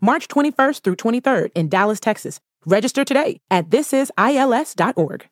March 0.00 0.28
21st 0.28 0.82
through 0.82 0.96
23rd 0.96 1.50
in 1.54 1.68
Dallas, 1.68 2.00
Texas. 2.00 2.40
Register 2.64 3.04
today 3.04 3.40
at 3.50 3.70
thisisils.org. 3.70 5.26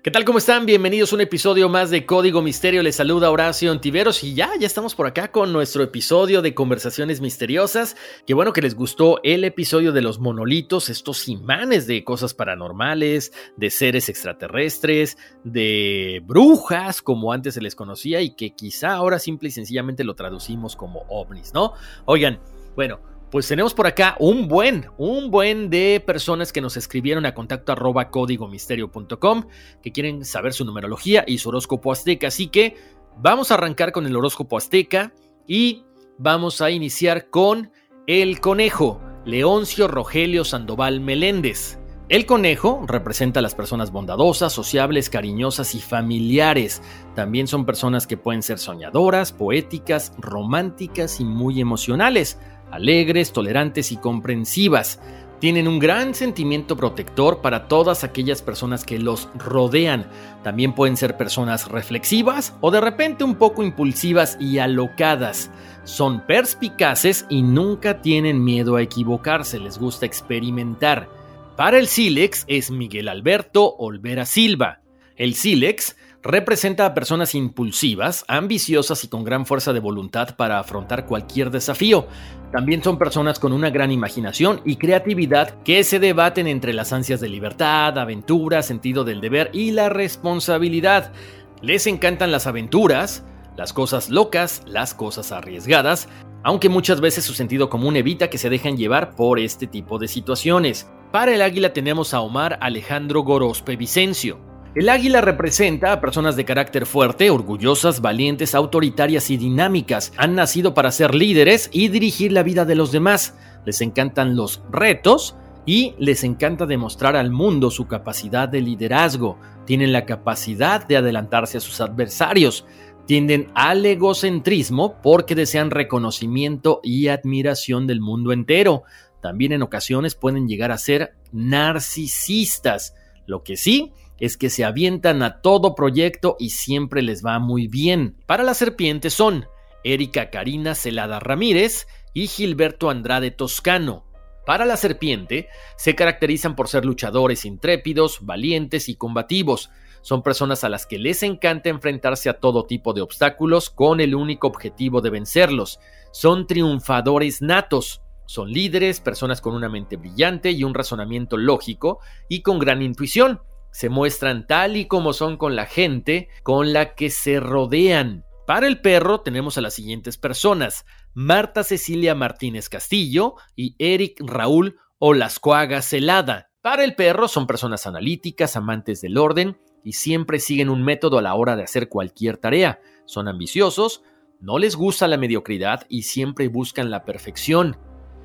¿Qué 0.00 0.12
tal? 0.12 0.24
¿Cómo 0.24 0.38
están? 0.38 0.64
Bienvenidos 0.64 1.12
a 1.12 1.16
un 1.16 1.22
episodio 1.22 1.68
más 1.68 1.90
de 1.90 2.06
Código 2.06 2.40
Misterio. 2.40 2.84
Les 2.84 2.94
saluda 2.94 3.32
Horacio 3.32 3.72
Antiveros 3.72 4.22
y 4.22 4.32
ya, 4.32 4.50
ya 4.58 4.66
estamos 4.66 4.94
por 4.94 5.08
acá 5.08 5.32
con 5.32 5.52
nuestro 5.52 5.82
episodio 5.82 6.40
de 6.40 6.54
Conversaciones 6.54 7.20
Misteriosas. 7.20 7.96
Qué 8.24 8.32
bueno 8.32 8.52
que 8.52 8.62
les 8.62 8.76
gustó 8.76 9.18
el 9.24 9.42
episodio 9.42 9.90
de 9.90 10.00
los 10.00 10.20
monolitos, 10.20 10.88
estos 10.88 11.28
imanes 11.28 11.88
de 11.88 12.04
cosas 12.04 12.32
paranormales, 12.32 13.32
de 13.56 13.70
seres 13.70 14.08
extraterrestres, 14.08 15.18
de 15.42 16.22
brujas, 16.24 17.02
como 17.02 17.32
antes 17.32 17.54
se 17.54 17.60
les 17.60 17.74
conocía 17.74 18.20
y 18.20 18.36
que 18.36 18.54
quizá 18.54 18.92
ahora 18.92 19.18
simple 19.18 19.48
y 19.48 19.52
sencillamente 19.52 20.04
lo 20.04 20.14
traducimos 20.14 20.76
como 20.76 21.06
ovnis, 21.08 21.52
¿no? 21.52 21.72
Oigan, 22.04 22.38
bueno, 22.76 23.00
pues 23.30 23.46
tenemos 23.46 23.74
por 23.74 23.86
acá 23.86 24.16
un 24.18 24.48
buen, 24.48 24.86
un 24.96 25.30
buen 25.30 25.70
de 25.70 26.02
personas 26.04 26.52
que 26.52 26.60
nos 26.60 26.76
escribieron 26.76 27.26
a 27.26 27.34
contacto 27.34 27.72
arroba 27.72 28.10
códigomisterio.com 28.10 29.44
que 29.82 29.92
quieren 29.92 30.24
saber 30.24 30.52
su 30.52 30.64
numerología 30.64 31.24
y 31.26 31.38
su 31.38 31.50
horóscopo 31.50 31.92
azteca. 31.92 32.28
Así 32.28 32.48
que 32.48 32.76
vamos 33.18 33.50
a 33.50 33.54
arrancar 33.54 33.92
con 33.92 34.06
el 34.06 34.16
horóscopo 34.16 34.56
azteca 34.56 35.12
y 35.46 35.84
vamos 36.18 36.60
a 36.60 36.70
iniciar 36.70 37.28
con 37.28 37.70
el 38.06 38.40
conejo, 38.40 39.00
Leoncio 39.26 39.88
Rogelio 39.88 40.44
Sandoval 40.44 41.00
Meléndez. 41.00 41.78
El 42.08 42.24
conejo 42.24 42.82
representa 42.86 43.40
a 43.40 43.42
las 43.42 43.54
personas 43.54 43.92
bondadosas, 43.92 44.54
sociables, 44.54 45.10
cariñosas 45.10 45.74
y 45.74 45.80
familiares. 45.80 46.80
También 47.14 47.46
son 47.46 47.66
personas 47.66 48.06
que 48.06 48.16
pueden 48.16 48.42
ser 48.42 48.58
soñadoras, 48.58 49.34
poéticas, 49.34 50.14
románticas 50.16 51.20
y 51.20 51.26
muy 51.26 51.60
emocionales 51.60 52.38
alegres, 52.70 53.32
tolerantes 53.32 53.92
y 53.92 53.96
comprensivas. 53.96 55.00
Tienen 55.40 55.68
un 55.68 55.78
gran 55.78 56.14
sentimiento 56.14 56.76
protector 56.76 57.40
para 57.40 57.68
todas 57.68 58.02
aquellas 58.02 58.42
personas 58.42 58.84
que 58.84 58.98
los 58.98 59.28
rodean. 59.36 60.06
También 60.42 60.74
pueden 60.74 60.96
ser 60.96 61.16
personas 61.16 61.68
reflexivas 61.68 62.56
o 62.60 62.72
de 62.72 62.80
repente 62.80 63.22
un 63.22 63.36
poco 63.36 63.62
impulsivas 63.62 64.36
y 64.40 64.58
alocadas. 64.58 65.50
Son 65.84 66.26
perspicaces 66.26 67.24
y 67.28 67.42
nunca 67.42 68.02
tienen 68.02 68.42
miedo 68.42 68.74
a 68.74 68.82
equivocarse, 68.82 69.60
les 69.60 69.78
gusta 69.78 70.06
experimentar. 70.06 71.08
Para 71.56 71.78
el 71.78 71.86
sílex 71.86 72.44
es 72.48 72.70
Miguel 72.70 73.08
Alberto 73.08 73.76
Olvera 73.78 74.26
Silva. 74.26 74.80
El 75.16 75.34
sílex 75.34 75.96
representa 76.22 76.84
a 76.84 76.94
personas 76.94 77.34
impulsivas, 77.34 78.24
ambiciosas 78.28 79.04
y 79.04 79.08
con 79.08 79.24
gran 79.24 79.46
fuerza 79.46 79.72
de 79.72 79.80
voluntad 79.80 80.36
para 80.36 80.58
afrontar 80.58 81.06
cualquier 81.06 81.50
desafío. 81.50 82.06
También 82.52 82.82
son 82.82 82.98
personas 82.98 83.38
con 83.38 83.52
una 83.52 83.70
gran 83.70 83.92
imaginación 83.92 84.60
y 84.64 84.76
creatividad 84.76 85.62
que 85.62 85.84
se 85.84 85.98
debaten 85.98 86.46
entre 86.46 86.72
las 86.72 86.92
ansias 86.92 87.20
de 87.20 87.28
libertad, 87.28 87.98
aventura, 87.98 88.62
sentido 88.62 89.04
del 89.04 89.20
deber 89.20 89.50
y 89.52 89.70
la 89.70 89.88
responsabilidad. 89.88 91.12
Les 91.60 91.86
encantan 91.86 92.32
las 92.32 92.46
aventuras, 92.46 93.24
las 93.56 93.72
cosas 93.72 94.08
locas, 94.10 94.62
las 94.66 94.94
cosas 94.94 95.32
arriesgadas, 95.32 96.08
aunque 96.42 96.68
muchas 96.68 97.00
veces 97.00 97.24
su 97.24 97.34
sentido 97.34 97.68
común 97.68 97.96
evita 97.96 98.30
que 98.30 98.38
se 98.38 98.50
dejen 98.50 98.76
llevar 98.76 99.14
por 99.14 99.38
este 99.38 99.66
tipo 99.66 99.98
de 99.98 100.08
situaciones. 100.08 100.88
Para 101.12 101.34
el 101.34 101.42
águila 101.42 101.72
tenemos 101.72 102.14
a 102.14 102.20
Omar 102.20 102.58
Alejandro 102.60 103.22
Gorospe 103.22 103.76
Vicencio. 103.76 104.47
El 104.78 104.88
águila 104.90 105.20
representa 105.20 105.92
a 105.92 106.00
personas 106.00 106.36
de 106.36 106.44
carácter 106.44 106.86
fuerte, 106.86 107.30
orgullosas, 107.30 108.00
valientes, 108.00 108.54
autoritarias 108.54 109.28
y 109.28 109.36
dinámicas. 109.36 110.12
Han 110.16 110.36
nacido 110.36 110.72
para 110.72 110.92
ser 110.92 111.16
líderes 111.16 111.68
y 111.72 111.88
dirigir 111.88 112.30
la 112.30 112.44
vida 112.44 112.64
de 112.64 112.76
los 112.76 112.92
demás. 112.92 113.34
Les 113.66 113.80
encantan 113.80 114.36
los 114.36 114.62
retos 114.70 115.34
y 115.66 115.96
les 115.98 116.22
encanta 116.22 116.64
demostrar 116.64 117.16
al 117.16 117.32
mundo 117.32 117.72
su 117.72 117.88
capacidad 117.88 118.48
de 118.48 118.60
liderazgo. 118.60 119.36
Tienen 119.64 119.92
la 119.92 120.06
capacidad 120.06 120.86
de 120.86 120.98
adelantarse 120.98 121.58
a 121.58 121.60
sus 121.60 121.80
adversarios. 121.80 122.64
Tienden 123.04 123.50
al 123.54 123.84
egocentrismo 123.84 125.02
porque 125.02 125.34
desean 125.34 125.72
reconocimiento 125.72 126.78
y 126.84 127.08
admiración 127.08 127.88
del 127.88 128.00
mundo 128.00 128.32
entero. 128.32 128.84
También 129.20 129.50
en 129.50 129.62
ocasiones 129.62 130.14
pueden 130.14 130.46
llegar 130.46 130.70
a 130.70 130.78
ser 130.78 131.16
narcisistas. 131.32 132.94
Lo 133.26 133.42
que 133.42 133.56
sí 133.56 133.92
es 134.20 134.36
que 134.36 134.50
se 134.50 134.64
avientan 134.64 135.22
a 135.22 135.40
todo 135.40 135.74
proyecto 135.74 136.36
y 136.38 136.50
siempre 136.50 137.02
les 137.02 137.24
va 137.24 137.38
muy 137.38 137.68
bien. 137.68 138.16
Para 138.26 138.42
la 138.42 138.54
serpiente 138.54 139.10
son 139.10 139.46
Erika 139.84 140.30
Karina 140.30 140.74
Celada 140.74 141.20
Ramírez 141.20 141.86
y 142.12 142.26
Gilberto 142.26 142.90
Andrade 142.90 143.30
Toscano. 143.30 144.04
Para 144.44 144.64
la 144.64 144.76
serpiente, 144.76 145.48
se 145.76 145.94
caracterizan 145.94 146.56
por 146.56 146.68
ser 146.68 146.84
luchadores 146.84 147.44
intrépidos, 147.44 148.20
valientes 148.22 148.88
y 148.88 148.96
combativos. 148.96 149.70
Son 150.00 150.22
personas 150.22 150.64
a 150.64 150.70
las 150.70 150.86
que 150.86 150.98
les 150.98 151.22
encanta 151.22 151.68
enfrentarse 151.68 152.30
a 152.30 152.40
todo 152.40 152.64
tipo 152.64 152.94
de 152.94 153.02
obstáculos 153.02 153.68
con 153.68 154.00
el 154.00 154.14
único 154.14 154.46
objetivo 154.46 155.02
de 155.02 155.10
vencerlos. 155.10 155.80
Son 156.12 156.46
triunfadores 156.46 157.42
natos. 157.42 158.00
Son 158.24 158.50
líderes, 158.50 159.00
personas 159.00 159.40
con 159.40 159.54
una 159.54 159.68
mente 159.68 159.96
brillante 159.96 160.50
y 160.50 160.64
un 160.64 160.74
razonamiento 160.74 161.36
lógico 161.36 162.00
y 162.28 162.42
con 162.42 162.58
gran 162.58 162.82
intuición 162.82 163.40
se 163.70 163.88
muestran 163.88 164.46
tal 164.46 164.76
y 164.76 164.86
como 164.86 165.12
son 165.12 165.36
con 165.36 165.56
la 165.56 165.66
gente 165.66 166.28
con 166.42 166.72
la 166.72 166.94
que 166.94 167.10
se 167.10 167.40
rodean. 167.40 168.24
Para 168.46 168.66
el 168.66 168.80
perro 168.80 169.20
tenemos 169.20 169.58
a 169.58 169.60
las 169.60 169.74
siguientes 169.74 170.16
personas: 170.16 170.86
Marta 171.14 171.64
Cecilia 171.64 172.14
Martínez 172.14 172.68
Castillo 172.68 173.34
y 173.54 173.76
Eric 173.78 174.20
Raúl 174.20 174.78
Olascuaga 174.98 175.82
Celada. 175.82 176.50
Para 176.62 176.84
el 176.84 176.94
perro 176.94 177.28
son 177.28 177.46
personas 177.46 177.86
analíticas, 177.86 178.56
amantes 178.56 179.00
del 179.00 179.16
orden 179.16 179.58
y 179.84 179.92
siempre 179.92 180.40
siguen 180.40 180.70
un 180.70 180.82
método 180.82 181.18
a 181.18 181.22
la 181.22 181.34
hora 181.34 181.56
de 181.56 181.62
hacer 181.62 181.88
cualquier 181.88 182.36
tarea. 182.36 182.80
Son 183.06 183.28
ambiciosos, 183.28 184.02
no 184.40 184.58
les 184.58 184.76
gusta 184.76 185.08
la 185.08 185.16
mediocridad 185.16 185.86
y 185.88 186.02
siempre 186.02 186.48
buscan 186.48 186.90
la 186.90 187.04
perfección. 187.04 187.76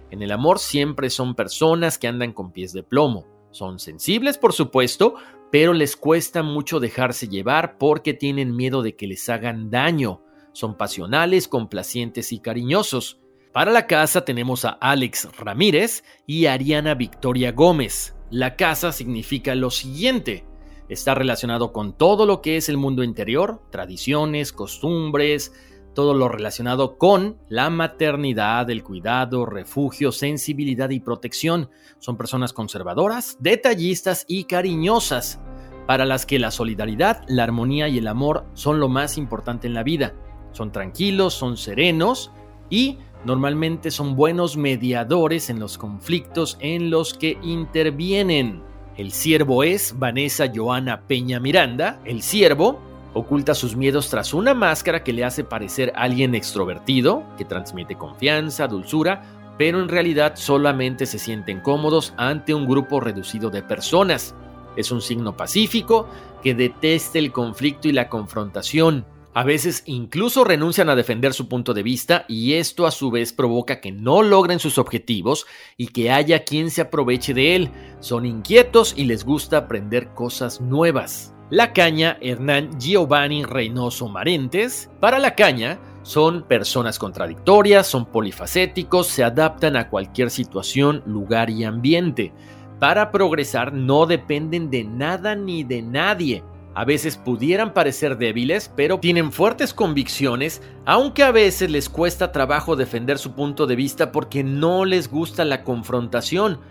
En 0.10 0.22
el 0.22 0.32
amor 0.32 0.60
siempre 0.60 1.10
son 1.10 1.36
personas 1.36 1.98
que 1.98 2.08
andan 2.08 2.34
con 2.34 2.52
pies 2.52 2.74
de 2.74 2.84
plomo. 2.84 3.26
Son 3.54 3.78
sensibles, 3.78 4.40
por 4.40 4.52
supuesto, 4.52 5.14
pero 5.52 5.74
les 5.74 5.96
cuesta 5.96 6.42
mucho 6.42 6.80
dejarse 6.80 7.28
llevar 7.28 7.78
porque 7.78 8.16
tienen 8.16 8.56
miedo 8.56 8.82
de 8.82 8.96
que 8.96 9.06
les 9.06 9.30
hagan 9.30 9.70
daño. 9.70 10.24
Son 10.54 10.76
pasionales, 10.76 11.48
complacientes 11.48 12.32
y 12.32 12.40
cariñosos. 12.40 13.20
Para 13.52 13.72
la 13.72 13.86
casa 13.86 14.26
tenemos 14.26 14.66
a 14.66 14.70
Alex 14.70 15.30
Ramírez 15.38 16.04
y 16.26 16.48
Ariana 16.48 16.96
Victoria 16.96 17.52
Gómez. 17.52 18.16
La 18.32 18.56
casa 18.56 18.92
significa 18.92 19.54
lo 19.54 19.70
siguiente. 19.70 20.48
Está 20.90 21.14
relacionado 21.14 21.72
con 21.72 21.96
todo 21.96 22.26
lo 22.26 22.42
que 22.42 22.58
es 22.58 22.68
el 22.68 22.78
mundo 22.78 23.04
interior, 23.04 23.62
tradiciones, 23.70 24.52
costumbres, 24.52 25.54
todo 25.94 26.14
lo 26.14 26.28
relacionado 26.28 26.98
con 26.98 27.38
la 27.50 27.70
maternidad, 27.70 28.70
el 28.70 28.84
cuidado, 28.84 29.46
refugio, 29.46 30.12
sensibilidad 30.12 30.90
y 30.90 31.00
protección. 31.00 31.70
Son 32.00 32.18
personas 32.18 32.54
conservadoras, 32.54 33.38
detallistas 33.40 34.26
y 34.28 34.46
cariñosas, 34.46 35.40
para 35.88 36.06
las 36.06 36.26
que 36.26 36.40
la 36.40 36.52
solidaridad, 36.52 37.24
la 37.28 37.44
armonía 37.44 37.88
y 37.88 37.98
el 37.98 38.08
amor 38.08 38.46
son 38.54 38.80
lo 38.80 38.90
más 38.90 39.18
importante 39.18 39.68
en 39.68 39.74
la 39.74 39.84
vida. 39.84 40.14
Son 40.52 40.72
tranquilos, 40.72 41.34
son 41.34 41.58
serenos 41.58 42.32
y 42.70 42.98
normalmente 43.26 43.92
son 43.92 44.16
buenos 44.16 44.56
mediadores 44.56 45.50
en 45.50 45.60
los 45.60 45.78
conflictos 45.78 46.58
en 46.62 46.90
los 46.90 47.14
que 47.14 47.38
intervienen. 47.42 48.64
El 48.96 49.12
siervo 49.12 49.64
es 49.64 49.98
Vanessa 49.98 50.52
Joana 50.54 51.02
Peña 51.08 51.40
Miranda. 51.40 52.00
El 52.06 52.22
siervo 52.22 52.80
oculta 53.14 53.54
sus 53.54 53.76
miedos 53.76 54.10
tras 54.10 54.34
una 54.34 54.54
máscara 54.54 55.04
que 55.04 55.14
le 55.14 55.24
hace 55.24 55.44
parecer 55.44 55.94
alguien 55.96 56.36
extrovertido, 56.36 57.24
que 57.38 57.46
transmite 57.46 57.96
confianza, 57.96 58.68
dulzura, 58.68 59.24
pero 59.58 59.80
en 59.80 59.90
realidad 59.90 60.34
solamente 60.36 61.06
se 61.06 61.20
sienten 61.20 61.60
cómodos 61.60 62.14
ante 62.18 62.54
un 62.54 62.68
grupo 62.68 63.00
reducido 63.00 63.50
de 63.50 63.62
personas. 63.62 64.36
Es 64.76 64.92
un 64.92 65.02
signo 65.02 65.38
pacífico 65.38 66.08
que 66.42 66.56
detesta 66.56 67.20
el 67.20 67.32
conflicto 67.32 67.88
y 67.88 67.92
la 67.92 68.10
confrontación. 68.10 69.06
A 69.36 69.44
veces 69.44 69.82
incluso 69.88 70.44
renuncian 70.44 70.90
a 70.90 70.96
defender 70.96 71.34
su 71.34 71.48
punto 71.48 71.74
de 71.74 71.82
vista 71.82 72.26
y 72.28 72.54
esto 72.54 72.86
a 72.86 72.92
su 72.92 73.10
vez 73.10 73.34
provoca 73.34 73.82
que 73.82 73.92
no 73.92 74.22
logren 74.22 74.60
sus 74.60 74.78
objetivos 74.78 75.48
y 75.76 75.88
que 75.88 76.12
haya 76.12 76.44
quien 76.44 76.70
se 76.70 76.82
aproveche 76.82 77.34
de 77.34 77.56
él. 77.56 77.70
Son 78.00 78.28
inquietos 78.28 78.94
y 78.96 79.06
les 79.06 79.26
gusta 79.26 79.58
aprender 79.58 80.14
cosas 80.14 80.62
nuevas. 80.62 81.34
La 81.54 81.72
caña 81.72 82.18
Hernán 82.20 82.80
Giovanni 82.80 83.44
Reynoso 83.44 84.10
Marentes. 84.10 84.90
Para 85.00 85.20
la 85.20 85.36
caña, 85.36 85.78
son 86.02 86.42
personas 86.48 86.98
contradictorias, 86.98 87.86
son 87.86 88.08
polifacéticos, 88.08 89.06
se 89.06 89.24
adaptan 89.24 89.76
a 89.76 89.88
cualquier 89.88 90.32
situación, 90.32 91.04
lugar 91.06 91.52
y 91.52 91.64
ambiente. 91.64 92.34
Para 92.80 93.12
progresar 93.12 93.72
no 93.72 94.08
dependen 94.08 94.72
de 94.72 94.84
nada 94.84 95.36
ni 95.36 95.64
de 95.64 95.84
nadie. 95.84 96.44
A 96.74 96.86
veces 96.86 97.18
pudieran 97.18 97.76
parecer 97.76 98.18
débiles, 98.18 98.72
pero 98.76 98.98
tienen 98.98 99.32
fuertes 99.32 99.76
convicciones, 99.76 100.60
aunque 100.86 101.22
a 101.22 101.30
veces 101.30 101.70
les 101.70 101.88
cuesta 101.88 102.32
trabajo 102.32 102.76
defender 102.76 103.20
su 103.20 103.34
punto 103.34 103.68
de 103.68 103.76
vista 103.76 104.12
porque 104.12 104.44
no 104.44 104.86
les 104.86 105.08
gusta 105.08 105.46
la 105.46 105.64
confrontación. 105.64 106.62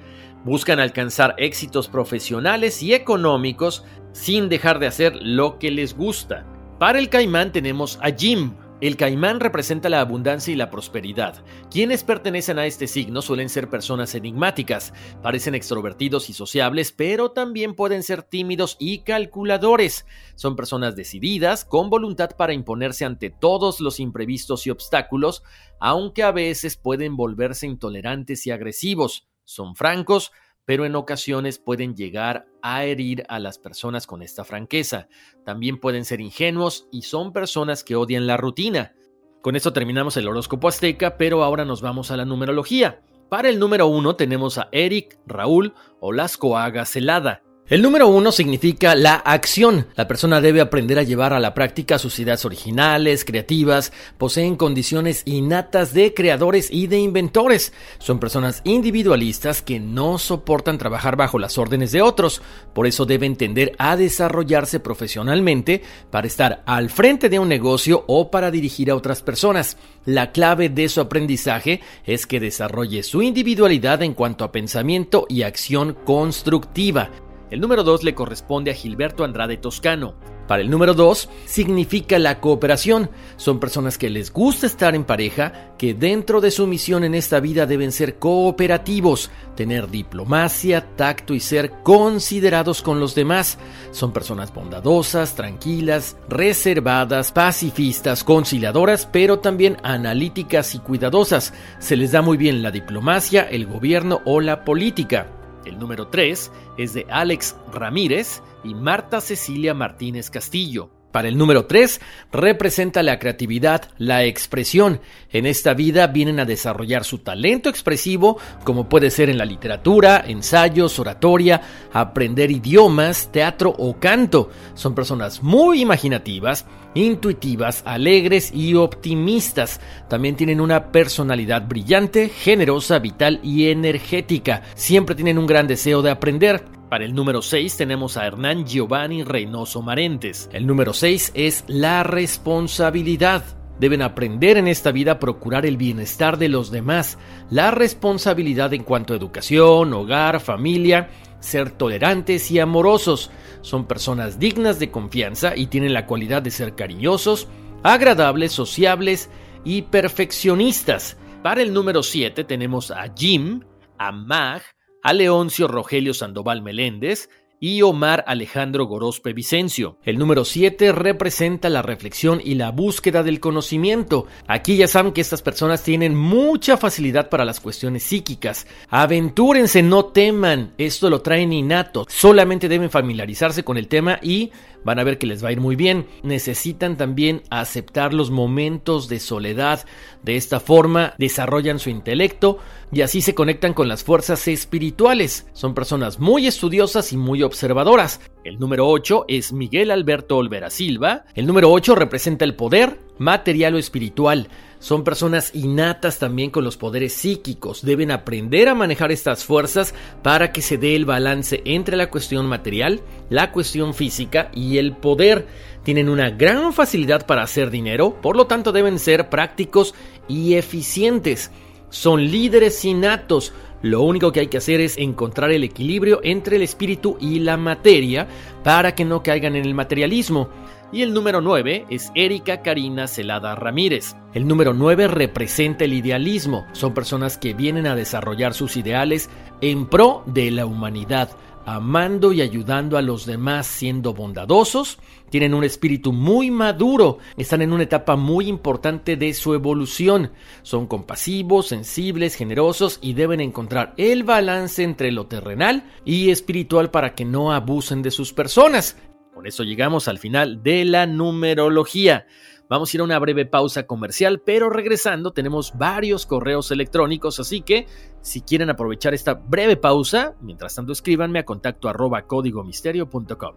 Buscan 0.45 0.81
alcanzar 0.81 1.35
éxitos 1.39 1.89
profesionales 1.89 2.83
y 2.83 2.95
económicos 2.95 3.85
sin 4.13 4.49
dejar 4.49 4.79
de 4.79 4.87
hacer 4.89 5.15
lo 5.17 5.59
que 5.59 5.71
les 5.71 5.97
gusta. 5.97 6.47
Para 6.79 6.99
el 6.99 7.09
caimán 7.09 7.53
tenemos 7.53 7.99
a 8.03 8.11
Jim, 8.11 8.55
el 8.83 8.97
caimán 8.97 9.39
representa 9.39 9.89
la 9.89 10.01
abundancia 10.01 10.53
y 10.53 10.57
la 10.57 10.69
prosperidad. 10.69 11.45
Quienes 11.71 12.03
pertenecen 12.03 12.59
a 12.59 12.67
este 12.67 12.89
signo 12.89 13.23
suelen 13.23 13.49
ser 13.49 13.71
personas 13.71 14.17
enigmáticas, 14.17 14.93
parecen 15.23 15.55
extrovertidos 15.55 16.29
y 16.29 16.33
sociables, 16.33 16.91
pero 16.91 17.31
también 17.31 17.75
pueden 17.75 18.03
ser 18.03 18.25
tímidos 18.25 18.77
y 18.81 19.05
calculadores. 19.05 20.05
Son 20.35 20.57
personas 20.57 20.97
decididas, 20.97 21.65
con 21.65 21.91
voluntad 21.91 22.31
para 22.37 22.55
imponerse 22.55 23.05
ante 23.05 23.31
todos 23.31 23.81
los 23.81 24.01
imprevistos 24.01 24.67
y 24.67 24.71
obstáculos, 24.71 25.45
aunque 25.79 26.25
a 26.25 26.33
veces 26.33 26.77
pueden 26.77 27.15
volverse 27.15 27.69
intolerantes 27.69 28.49
y 28.49 28.51
agresivos. 28.51 29.29
Son 29.45 29.77
francos, 29.77 30.33
pero 30.65 30.85
en 30.85 30.95
ocasiones 30.95 31.59
pueden 31.59 31.95
llegar 31.97 32.47
a 32.63 32.85
herir 32.85 33.25
a 33.29 33.39
las 33.39 33.59
personas 33.59 34.07
con 34.07 34.23
esta 34.23 34.45
franqueza. 34.45 35.09
También 35.45 35.79
pueden 35.79 36.05
ser 36.05 36.21
ingenuos 36.21 36.89
y 36.93 37.03
son 37.03 37.33
personas 37.33 37.85
que 37.85 37.97
odian 37.97 38.27
la 38.27 38.37
rutina. 38.37 38.95
Con 39.43 39.57
esto 39.57 39.73
terminamos 39.73 40.17
el 40.17 40.29
horóscopo 40.29 40.69
azteca, 40.69 41.17
pero 41.17 41.43
ahora 41.43 41.65
nos 41.65 41.83
vamos 41.83 42.11
a 42.11 42.17
la 42.17 42.25
numerología. 42.25 43.03
Para 43.29 43.49
el 43.49 43.59
número 43.59 43.87
uno 43.87 44.15
tenemos 44.15 44.59
a 44.59 44.69
Eric 44.71 45.19
Raúl 45.27 45.75
Olascoaga 46.01 46.85
Celada. 46.85 47.43
El 47.69 47.81
número 47.81 48.09
uno 48.09 48.33
significa 48.33 48.95
la 48.97 49.15
acción. 49.15 49.87
La 49.95 50.09
persona 50.09 50.41
debe 50.41 50.61
aprender 50.61 50.99
a 50.99 51.05
llevar 51.05 51.33
a 51.33 51.41
la 51.41 51.55
práctica 51.55 51.99
sus 51.99 52.19
ideas 52.19 52.45
originales, 52.45 53.25
creativas, 53.25 53.93
poseen 54.19 54.57
condiciones 54.57 55.23
innatas 55.27 55.95
de 55.95 56.13
creadores 56.13 56.71
y 56.71 56.89
de 56.89 56.99
inventores. 56.99 57.73
Son 57.99 58.19
personas 58.19 58.63
individualistas 58.65 59.63
que 59.63 59.79
no 59.79 60.19
soportan 60.19 60.77
trabajar 60.77 61.17
bajo 61.17 61.39
las 61.39 61.57
órdenes 61.57 61.93
de 61.93 62.03
otros. 62.03 62.43
Por 62.75 62.89
eso 62.89 63.07
deben 63.07 63.37
tender 63.37 63.75
a 63.79 63.97
desarrollarse 63.97 64.81
profesionalmente 64.81 65.83
para 66.11 66.27
estar 66.27 66.65
al 66.67 66.91
frente 66.91 67.29
de 67.29 67.39
un 67.39 67.49
negocio 67.49 68.05
o 68.09 68.31
para 68.31 68.51
dirigir 68.51 68.91
a 68.91 68.97
otras 68.97 69.23
personas. 69.23 69.79
La 70.05 70.33
clave 70.33 70.69
de 70.69 70.89
su 70.89 71.01
aprendizaje 71.01 71.81
es 72.05 72.27
que 72.27 72.41
desarrolle 72.41 73.05
su 73.05 73.23
individualidad 73.23 74.03
en 74.03 74.15
cuanto 74.15 74.45
a 74.45 74.51
pensamiento 74.51 75.27
y 75.29 75.43
acción 75.43 75.97
constructiva. 76.05 77.11
El 77.53 77.61
número 77.61 77.85
2 77.85 78.03
le 78.03 78.15
corresponde 78.15 78.71
a 78.71 78.75
Gilberto 78.75 79.25
Andrade 79.25 79.59
Toscano. 79.59 80.15
Para 80.49 80.63
el 80.63 80.71
número 80.71 80.95
2 80.95 81.29
significa 81.45 82.19
la 82.19 82.41
cooperación. 82.41 83.11
Son 83.37 83.61
personas 83.61 83.99
que 83.99 84.09
les 84.09 84.33
gusta 84.33 84.65
estar 84.65 84.95
en 84.95 85.05
pareja, 85.05 85.75
que 85.77 85.93
dentro 85.93 86.41
de 86.41 86.51
su 86.51 86.67
misión 86.67 87.05
en 87.05 87.15
esta 87.15 87.41
vida 87.41 87.67
deben 87.67 87.93
ser 87.93 88.19
cooperativos, 88.19 89.31
tener 89.55 89.91
diplomacia, 89.91 90.97
tacto 90.97 91.35
y 91.35 91.41
ser 91.41 91.83
considerados 91.83 92.81
con 92.81 93.01
los 93.01 93.15
demás. 93.15 93.59
Son 93.91 94.15
personas 94.15 94.51
bondadosas, 94.55 95.35
tranquilas, 95.35 96.17
reservadas, 96.31 97.33
pacifistas, 97.33 98.25
conciliadoras, 98.25 99.05
pero 99.05 99.41
también 99.41 99.77
analíticas 99.83 100.75
y 100.75 100.79
cuidadosas. 100.79 101.53
Se 101.81 101.97
les 101.97 102.13
da 102.13 102.23
muy 102.23 102.39
bien 102.39 102.63
la 102.63 102.71
diplomacia, 102.71 103.43
el 103.43 103.67
gobierno 103.67 104.23
o 104.25 104.41
la 104.41 104.65
política. 104.65 105.42
El 105.65 105.79
número 105.79 106.09
3 106.09 106.51
es 106.79 106.95
de 106.95 107.07
Alex 107.11 107.57
Ramírez 107.73 108.43
y 108.65 108.75
Marta 108.75 109.21
Cecilia 109.21 109.75
Martínez 109.75 110.31
Castillo. 110.31 110.91
Para 111.13 111.29
el 111.29 111.37
número 111.37 111.67
3, 111.67 112.01
representa 112.33 113.03
la 113.03 113.19
creatividad, 113.19 113.91
la 113.99 114.25
expresión. 114.25 115.01
En 115.31 115.45
esta 115.45 115.75
vida 115.75 116.07
vienen 116.07 116.41
a 116.41 116.47
desarrollar 116.47 117.05
su 117.05 117.19
talento 117.19 117.69
expresivo, 117.69 118.39
como 118.65 118.89
puede 118.89 119.11
ser 119.11 119.29
en 119.29 119.37
la 119.37 119.45
literatura, 119.45 120.25
ensayos, 120.27 120.99
oratoria, 120.99 121.61
aprender 121.93 122.51
idiomas, 122.51 123.31
teatro 123.31 123.75
o 123.77 124.01
canto. 124.01 124.49
Son 124.73 124.95
personas 124.95 125.43
muy 125.43 125.83
imaginativas, 125.83 126.65
intuitivas, 126.95 127.83
alegres 127.87 128.53
y 128.55 128.75
optimistas. 128.75 129.81
También 130.09 130.37
tienen 130.37 130.61
una 130.61 130.93
personalidad 130.93 131.67
brillante, 131.67 132.29
generosa, 132.29 132.99
vital 132.99 133.41
y 133.43 133.69
energética. 133.69 134.63
Siempre 134.75 135.15
tienen 135.15 135.39
un 135.39 135.47
gran 135.47 135.67
deseo 135.67 136.03
de 136.03 136.11
aprender. 136.11 136.65
Para 136.89 137.05
el 137.05 137.15
número 137.15 137.41
6 137.41 137.77
tenemos 137.79 138.17
a 138.17 138.27
Hernán 138.27 138.67
Giovanni 138.67 139.25
Reynoso 139.25 139.81
Marentes. 139.81 140.51
El 140.53 140.67
número 140.67 140.93
6 140.93 141.33
es 141.35 141.65
la 141.67 142.03
responsabilidad. 142.03 143.43
Deben 143.81 144.03
aprender 144.03 144.59
en 144.59 144.69
esta 144.69 144.93
vida 144.93 145.13
a 145.13 145.19
procurar 145.19 145.65
el 145.65 145.77
bienestar 145.77 146.37
de 146.37 146.49
los 146.49 146.71
demás, 146.71 147.19
la 147.51 147.71
responsabilidad 147.71 148.75
en 148.75 148.85
cuanto 148.85 149.13
a 149.13 149.17
educación, 149.17 149.93
hogar, 149.95 150.39
familia, 150.41 151.09
ser 151.43 151.71
tolerantes 151.71 152.51
y 152.51 152.59
amorosos. 152.59 153.31
Son 153.61 153.87
personas 153.87 154.39
dignas 154.39 154.79
de 154.79 154.91
confianza 154.91 155.57
y 155.57 155.67
tienen 155.67 155.93
la 155.93 156.07
cualidad 156.07 156.43
de 156.43 156.51
ser 156.51 156.75
cariñosos, 156.75 157.49
agradables, 157.83 158.53
sociables 158.53 159.29
y 159.65 159.83
perfeccionistas. 159.83 161.17
Para 161.43 161.63
el 161.63 161.75
número 161.75 162.03
7 162.03 162.45
tenemos 162.45 162.91
a 162.91 163.13
Jim, 163.15 163.63
a 163.99 164.13
Mag, 164.13 164.63
a 165.03 165.13
Leoncio 165.13 165.69
Rogelio 165.69 166.15
Sandoval 166.15 166.63
Meléndez 166.63 167.29
y 167.63 167.81
Omar 167.83 168.25
Alejandro 168.27 168.87
Gorospe 168.87 169.33
Vicencio. 169.33 169.97
El 170.03 170.19
número 170.19 170.45
7 170.45 170.91
representa 170.91 171.69
la 171.69 171.81
reflexión 171.81 172.41
y 172.45 172.57
la 172.57 172.73
búsqueda 172.73 173.23
del 173.23 173.39
conocimiento. 173.39 174.27
Aquí 174.49 174.77
ya 174.77 174.89
saben 174.89 175.13
que 175.13 175.21
estas 175.21 175.43
personas 175.43 175.85
tienen 175.85 176.17
mucha 176.17 176.77
facilidad 176.77 177.29
para 177.29 177.45
las 177.45 177.61
cuestiones 177.61 178.03
psíquicas. 178.03 178.67
Aventúrense, 178.91 179.81
no 179.81 180.07
teman, 180.07 180.75
esto 180.77 181.09
lo 181.09 181.23
traen 181.23 181.53
innato. 181.53 182.05
Solamente 182.09 182.69
deben 182.69 182.91
familiarizarse 182.91 183.63
con 183.63 183.77
el 183.77 183.87
tema 183.87 184.19
y 184.21 184.51
van 184.85 184.99
a 184.99 185.05
ver 185.05 185.19
que 185.19 185.29
les 185.29 185.45
va 185.45 185.51
a 185.51 185.53
ir 185.53 185.61
muy 185.61 185.77
bien. 185.77 186.09
Necesitan 186.25 186.97
también 186.97 187.43
aceptar 187.49 188.13
los 188.13 188.33
momentos 188.33 189.09
de 189.09 189.21
soledad. 189.21 189.87
De 190.25 190.37
esta 190.37 190.59
forma 190.59 191.15
desarrollan 191.17 191.79
su 191.79 191.91
intelecto 191.91 192.59
y 192.91 193.03
así 193.03 193.23
se 193.23 193.35
conectan 193.35 193.73
con 193.73 193.89
las 193.89 194.05
fuerzas 194.05 194.47
espirituales. 194.49 195.47
Son 195.53 195.75
personas 195.75 196.19
muy 196.19 196.47
estudiosas 196.47 197.13
y 197.13 197.17
muy 197.17 197.43
observadoras. 197.53 198.21
El 198.45 198.59
número 198.59 198.89
8 198.89 199.27
es 199.29 199.53
Miguel 199.53 199.91
Alberto 199.91 200.39
Olvera 200.39 200.71
Silva. 200.71 201.27
El 201.35 201.47
número 201.47 201.71
8 201.71 201.95
representa 201.95 202.47
el 202.47 202.55
poder 202.55 202.99
material 203.19 203.75
o 203.75 203.79
espiritual. 203.79 204.49
Son 204.79 205.05
personas 205.05 205.55
innatas 205.55 206.19
también 206.19 206.51
con 206.51 206.65
los 206.65 206.79
poderes 206.79 207.13
psíquicos. 207.13 207.83
Deben 207.83 208.11
aprender 208.11 208.69
a 208.69 208.75
manejar 208.75 209.13
estas 209.13 209.45
fuerzas 209.45 209.95
para 210.23 210.51
que 210.51 210.63
se 210.63 210.79
dé 210.79 210.97
el 210.97 211.05
balance 211.05 211.61
entre 211.67 211.97
la 211.97 212.09
cuestión 212.09 212.47
material, 212.47 213.03
la 213.29 213.53
cuestión 213.53 213.93
física 213.93 214.51
y 214.55 214.79
el 214.79 214.97
poder. 214.97 215.47
Tienen 215.85 216.09
una 216.09 216.31
gran 216.31 216.73
facilidad 216.73 217.27
para 217.27 217.43
hacer 217.43 217.71
dinero, 217.71 218.19
por 218.23 218.35
lo 218.35 218.47
tanto 218.47 218.73
deben 218.73 218.99
ser 218.99 219.29
prácticos 219.29 219.95
y 220.27 220.55
eficientes. 220.55 221.51
Son 221.91 222.25
líderes 222.25 222.83
innatos. 222.87 223.53
Lo 223.83 224.03
único 224.03 224.31
que 224.31 224.41
hay 224.41 224.47
que 224.47 224.59
hacer 224.59 224.81
es 224.81 224.97
encontrar 224.97 225.51
el 225.51 225.65
equilibrio 225.65 226.21
entre 226.23 226.57
el 226.57 226.63
espíritu 226.63 227.17
y 227.21 227.41
la 227.41 227.57
materia 227.57 228.29
para 228.63 228.95
que 228.95 229.05
no 229.05 229.23
caigan 229.23 229.57
en 229.57 229.65
el 229.65 229.75
materialismo. 229.75 230.49
Y 230.93 231.03
el 231.03 231.15
número 231.15 231.41
9 231.41 231.87
es 231.89 232.13
Erika 232.15 232.63
Karina 232.63 233.09
Celada 233.09 233.55
Ramírez. 233.55 234.15
El 234.35 234.47
número 234.47 234.75
9 234.75 235.09
representa 235.09 235.85
el 235.85 235.95
idealismo. 235.95 236.67
Son 236.73 236.93
personas 236.95 237.39
que 237.39 237.55
vienen 237.55 237.87
a 237.87 237.97
desarrollar 237.97 238.53
sus 238.53 238.77
ideales 238.77 239.31
en 239.63 239.87
pro 239.87 240.23
de 240.27 240.51
la 240.51 240.67
humanidad. 240.67 241.31
Amando 241.67 242.33
y 242.33 242.41
ayudando 242.41 242.97
a 242.97 243.03
los 243.03 243.27
demás 243.27 243.67
siendo 243.67 244.15
bondadosos, 244.15 244.99
tienen 245.31 245.55
un 245.55 245.65
espíritu 245.65 246.13
muy 246.13 246.51
maduro, 246.51 247.19
están 247.37 247.63
en 247.63 247.73
una 247.73 247.85
etapa 247.85 248.17
muy 248.17 248.49
importante 248.49 249.17
de 249.17 249.33
su 249.33 249.55
evolución, 249.55 250.33
son 250.63 250.87
compasivos, 250.87 251.69
sensibles, 251.69 252.35
generosos 252.35 252.99
y 253.01 253.15
deben 253.15 253.41
encontrar 253.41 253.95
el 253.97 254.25
balance 254.25 254.83
entre 254.83 255.11
lo 255.11 255.27
terrenal 255.27 255.85
y 256.05 256.31
espiritual 256.31 256.91
para 256.91 257.15
que 257.15 257.25
no 257.25 257.53
abusen 257.53 258.03
de 258.03 258.11
sus 258.11 258.33
personas. 258.33 258.97
Con 259.33 259.47
eso 259.47 259.65
llegamos 259.65 260.09
al 260.09 260.19
final 260.19 260.63
de 260.63 260.85
la 260.85 261.07
numerología. 261.07 262.27
Vamos 262.73 262.91
a 262.91 262.97
ir 262.97 263.03
a 263.03 263.05
una 263.05 263.19
breve 263.19 263.45
pausa 263.45 263.87
comercial, 263.87 264.41
pero 264.41 264.71
regresando 264.71 265.33
tenemos 265.33 265.77
varios 265.77 266.25
correos 266.25 266.71
electrónicos, 266.71 267.39
así 267.39 267.61
que 267.61 267.87
si 268.23 268.41
quieren 268.41 268.71
aprovechar 268.71 269.13
esta 269.13 269.35
breve 269.35 269.77
pausa, 269.77 270.37
mientras 270.41 270.75
tanto 270.75 270.93
escríbanme 270.93 271.41
a 271.41 271.45
contacto 271.45 271.91
arroba 271.91 272.23
códigomisterio.com. 272.23 273.57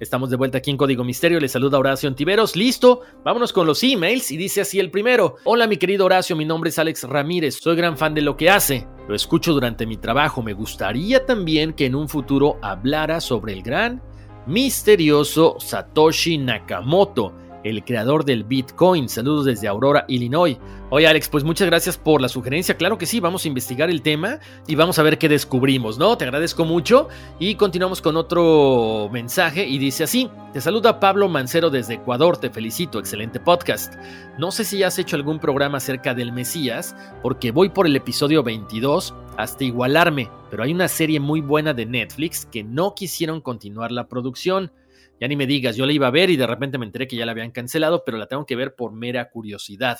Estamos 0.00 0.30
de 0.30 0.36
vuelta 0.36 0.56
aquí 0.56 0.70
en 0.70 0.78
Código 0.78 1.04
Misterio. 1.04 1.38
Les 1.40 1.52
saluda 1.52 1.78
Horacio 1.78 2.08
Antiveros. 2.08 2.56
Listo, 2.56 3.02
vámonos 3.22 3.52
con 3.52 3.66
los 3.66 3.82
emails. 3.82 4.30
Y 4.30 4.38
dice 4.38 4.62
así 4.62 4.80
el 4.80 4.90
primero: 4.90 5.36
Hola, 5.44 5.66
mi 5.66 5.76
querido 5.76 6.06
Horacio. 6.06 6.34
Mi 6.36 6.46
nombre 6.46 6.70
es 6.70 6.78
Alex 6.78 7.04
Ramírez. 7.04 7.58
Soy 7.60 7.76
gran 7.76 7.98
fan 7.98 8.14
de 8.14 8.22
lo 8.22 8.34
que 8.34 8.48
hace. 8.48 8.88
Lo 9.08 9.14
escucho 9.14 9.52
durante 9.52 9.84
mi 9.84 9.98
trabajo. 9.98 10.42
Me 10.42 10.54
gustaría 10.54 11.26
también 11.26 11.74
que 11.74 11.84
en 11.84 11.94
un 11.94 12.08
futuro 12.08 12.56
hablara 12.62 13.20
sobre 13.20 13.52
el 13.52 13.62
gran, 13.62 14.02
misterioso 14.46 15.56
Satoshi 15.60 16.38
Nakamoto 16.38 17.34
el 17.64 17.84
creador 17.84 18.24
del 18.24 18.44
Bitcoin. 18.44 19.08
Saludos 19.08 19.44
desde 19.46 19.68
Aurora, 19.68 20.04
Illinois. 20.08 20.58
Oye 20.90 21.06
Alex, 21.06 21.28
pues 21.28 21.44
muchas 21.44 21.66
gracias 21.66 21.96
por 21.96 22.20
la 22.20 22.28
sugerencia. 22.28 22.76
Claro 22.76 22.98
que 22.98 23.06
sí, 23.06 23.20
vamos 23.20 23.44
a 23.44 23.48
investigar 23.48 23.90
el 23.90 24.02
tema 24.02 24.40
y 24.66 24.74
vamos 24.74 24.98
a 24.98 25.02
ver 25.02 25.18
qué 25.18 25.28
descubrimos, 25.28 25.98
¿no? 25.98 26.16
Te 26.16 26.24
agradezco 26.24 26.64
mucho 26.64 27.08
y 27.38 27.54
continuamos 27.54 28.02
con 28.02 28.16
otro 28.16 29.08
mensaje 29.12 29.66
y 29.66 29.78
dice 29.78 30.04
así, 30.04 30.28
te 30.52 30.60
saluda 30.60 30.98
Pablo 30.98 31.28
Mancero 31.28 31.70
desde 31.70 31.94
Ecuador, 31.94 32.36
te 32.36 32.50
felicito, 32.50 32.98
excelente 32.98 33.38
podcast. 33.38 33.94
No 34.38 34.50
sé 34.50 34.64
si 34.64 34.82
has 34.82 34.98
hecho 34.98 35.16
algún 35.16 35.38
programa 35.38 35.78
acerca 35.78 36.14
del 36.14 36.32
Mesías, 36.32 36.96
porque 37.22 37.52
voy 37.52 37.68
por 37.68 37.86
el 37.86 37.94
episodio 37.94 38.42
22 38.42 39.14
hasta 39.36 39.64
igualarme, 39.64 40.28
pero 40.50 40.64
hay 40.64 40.72
una 40.72 40.88
serie 40.88 41.20
muy 41.20 41.40
buena 41.40 41.72
de 41.72 41.86
Netflix 41.86 42.46
que 42.46 42.64
no 42.64 42.94
quisieron 42.94 43.40
continuar 43.40 43.92
la 43.92 44.08
producción. 44.08 44.72
Ya 45.20 45.28
ni 45.28 45.36
me 45.36 45.46
digas, 45.46 45.76
yo 45.76 45.84
la 45.84 45.92
iba 45.92 46.06
a 46.06 46.10
ver 46.10 46.30
y 46.30 46.36
de 46.36 46.46
repente 46.46 46.78
me 46.78 46.86
enteré 46.86 47.06
que 47.06 47.16
ya 47.16 47.26
la 47.26 47.32
habían 47.32 47.50
cancelado, 47.50 48.04
pero 48.06 48.16
la 48.16 48.26
tengo 48.26 48.46
que 48.46 48.56
ver 48.56 48.74
por 48.74 48.92
mera 48.92 49.28
curiosidad. 49.28 49.98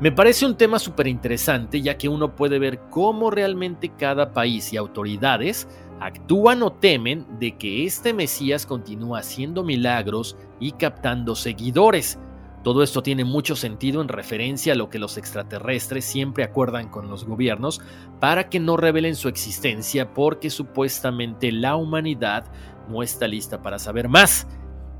Me 0.00 0.12
parece 0.12 0.46
un 0.46 0.56
tema 0.56 0.78
súper 0.78 1.08
interesante 1.08 1.82
ya 1.82 1.98
que 1.98 2.08
uno 2.08 2.36
puede 2.36 2.60
ver 2.60 2.78
cómo 2.90 3.32
realmente 3.32 3.92
cada 3.98 4.32
país 4.32 4.72
y 4.72 4.76
autoridades 4.76 5.66
actúan 6.00 6.62
o 6.62 6.72
temen 6.72 7.26
de 7.40 7.56
que 7.58 7.84
este 7.84 8.12
Mesías 8.12 8.64
continúa 8.64 9.20
haciendo 9.20 9.64
milagros 9.64 10.36
y 10.60 10.72
captando 10.72 11.34
seguidores. 11.34 12.18
Todo 12.64 12.82
esto 12.82 13.02
tiene 13.02 13.24
mucho 13.24 13.56
sentido 13.56 14.00
en 14.00 14.08
referencia 14.08 14.72
a 14.72 14.76
lo 14.76 14.88
que 14.88 14.98
los 14.98 15.18
extraterrestres 15.18 16.06
siempre 16.06 16.44
acuerdan 16.44 16.88
con 16.88 17.10
los 17.10 17.26
gobiernos 17.26 17.82
para 18.20 18.48
que 18.48 18.58
no 18.58 18.78
revelen 18.78 19.16
su 19.16 19.28
existencia 19.28 20.14
porque 20.14 20.48
supuestamente 20.48 21.52
la 21.52 21.76
humanidad 21.76 22.46
no 22.88 23.02
está 23.02 23.28
lista 23.28 23.62
para 23.62 23.78
saber 23.78 24.08
más. 24.08 24.46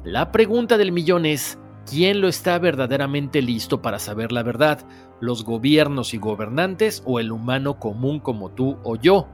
La 0.05 0.33
pregunta 0.33 0.76
del 0.76 0.93
millón 0.93 1.26
es, 1.26 1.59
¿quién 1.88 2.21
lo 2.21 2.29
está 2.29 2.59
verdaderamente 2.59 3.43
listo 3.43 3.81
para 3.81 3.99
saber 3.99 4.33
la 4.33 4.43
verdad? 4.43 4.87
¿Los 5.21 5.45
gobiernos 5.45 6.14
y 6.14 6.19
gobernantes 6.19 7.03
o 7.07 7.21
el 7.21 7.33
humano 7.33 7.79
común 7.79 8.21
como 8.21 8.50
tú 8.50 8.79
o 8.85 8.97
yo? 8.97 9.29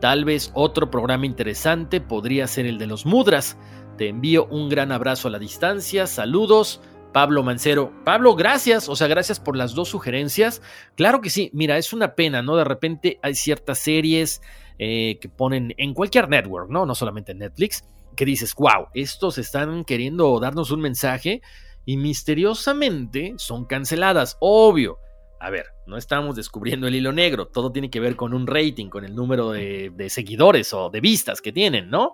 Tal 0.00 0.24
vez 0.24 0.50
otro 0.54 0.90
programa 0.90 1.26
interesante 1.26 2.00
podría 2.00 2.46
ser 2.46 2.66
el 2.66 2.78
de 2.78 2.86
los 2.86 3.06
mudras. 3.06 3.56
Te 3.96 4.08
envío 4.08 4.46
un 4.46 4.68
gran 4.68 4.92
abrazo 4.92 5.28
a 5.28 5.30
la 5.30 5.38
distancia, 5.38 6.06
saludos. 6.06 6.80
Pablo 7.14 7.44
Mancero. 7.44 7.92
Pablo, 8.04 8.34
gracias, 8.34 8.88
o 8.88 8.96
sea, 8.96 9.06
gracias 9.06 9.38
por 9.38 9.56
las 9.56 9.72
dos 9.74 9.88
sugerencias. 9.88 10.60
Claro 10.96 11.20
que 11.20 11.30
sí, 11.30 11.48
mira, 11.54 11.78
es 11.78 11.92
una 11.92 12.16
pena, 12.16 12.42
¿no? 12.42 12.56
De 12.56 12.64
repente 12.64 13.20
hay 13.22 13.36
ciertas 13.36 13.78
series, 13.78 14.42
eh, 14.78 15.18
que 15.20 15.28
ponen 15.28 15.74
en 15.78 15.94
cualquier 15.94 16.28
network, 16.28 16.70
¿no? 16.70 16.86
No 16.86 16.94
solamente 16.94 17.32
en 17.32 17.38
Netflix, 17.38 17.84
que 18.16 18.24
dices, 18.24 18.54
wow, 18.54 18.88
estos 18.94 19.38
están 19.38 19.84
queriendo 19.84 20.38
darnos 20.40 20.70
un 20.70 20.80
mensaje 20.80 21.42
y 21.84 21.96
misteriosamente 21.96 23.34
son 23.36 23.66
canceladas, 23.66 24.36
obvio. 24.40 24.98
A 25.40 25.50
ver, 25.50 25.66
no 25.86 25.96
estamos 25.96 26.36
descubriendo 26.36 26.86
el 26.86 26.94
hilo 26.94 27.12
negro, 27.12 27.46
todo 27.48 27.70
tiene 27.70 27.90
que 27.90 28.00
ver 28.00 28.16
con 28.16 28.32
un 28.32 28.46
rating, 28.46 28.88
con 28.88 29.04
el 29.04 29.14
número 29.14 29.50
de, 29.50 29.92
de 29.94 30.08
seguidores 30.08 30.72
o 30.72 30.90
de 30.90 31.00
vistas 31.00 31.42
que 31.42 31.52
tienen, 31.52 31.90
¿no? 31.90 32.12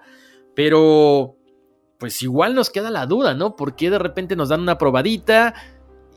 Pero, 0.57 1.37
pues 1.99 2.23
igual 2.23 2.55
nos 2.55 2.71
queda 2.71 2.91
la 2.91 3.07
duda, 3.07 3.35
¿no? 3.35 3.55
¿Por 3.57 3.77
qué 3.77 3.91
de 3.91 3.99
repente 3.99 4.35
nos 4.35 4.49
dan 4.49 4.63
una 4.63 4.79
probadita? 4.79 5.55